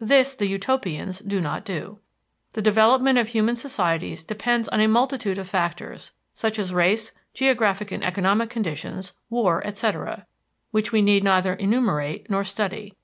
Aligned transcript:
This 0.00 0.34
the 0.34 0.48
Utopians 0.48 1.18
do 1.18 1.42
not 1.42 1.62
do. 1.62 1.98
The 2.54 2.62
development 2.62 3.18
of 3.18 3.28
human 3.28 3.54
societies 3.54 4.24
depends 4.24 4.66
on 4.70 4.80
a 4.80 4.88
multitude 4.88 5.36
of 5.36 5.46
factors, 5.46 6.12
such 6.32 6.58
as 6.58 6.72
race, 6.72 7.12
geographic 7.34 7.92
and 7.92 8.02
economic 8.02 8.48
conditions, 8.48 9.12
war, 9.28 9.62
etc., 9.66 10.26
which 10.70 10.90
we 10.90 11.02
need 11.02 11.22
neither 11.22 11.52
enumerate 11.52 12.30
nor 12.30 12.44
study. 12.44 12.94